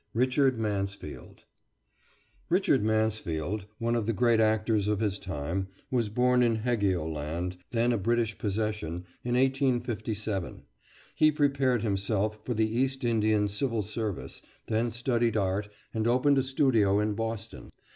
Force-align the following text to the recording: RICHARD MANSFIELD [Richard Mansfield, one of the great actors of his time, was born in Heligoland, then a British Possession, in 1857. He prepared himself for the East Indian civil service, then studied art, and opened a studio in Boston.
RICHARD 0.15 0.57
MANSFIELD 0.57 1.43
[Richard 2.49 2.83
Mansfield, 2.83 3.67
one 3.77 3.93
of 3.93 4.07
the 4.07 4.13
great 4.13 4.39
actors 4.39 4.87
of 4.87 4.99
his 4.99 5.19
time, 5.19 5.67
was 5.91 6.09
born 6.09 6.41
in 6.41 6.55
Heligoland, 6.63 7.57
then 7.69 7.93
a 7.93 7.99
British 7.99 8.35
Possession, 8.39 9.05
in 9.23 9.35
1857. 9.35 10.63
He 11.13 11.31
prepared 11.31 11.83
himself 11.83 12.39
for 12.43 12.55
the 12.55 12.65
East 12.67 13.03
Indian 13.03 13.47
civil 13.47 13.83
service, 13.83 14.41
then 14.65 14.89
studied 14.89 15.37
art, 15.37 15.69
and 15.93 16.07
opened 16.07 16.39
a 16.39 16.41
studio 16.41 16.97
in 16.99 17.13
Boston. 17.13 17.71